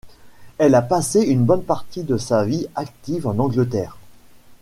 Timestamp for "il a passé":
0.59-1.21